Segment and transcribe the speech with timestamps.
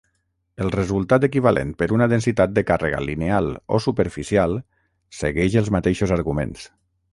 [0.63, 4.59] El resultat equivalent per una densitat de càrrega lineal o superficial
[5.21, 6.69] segueix els mateixos arguments.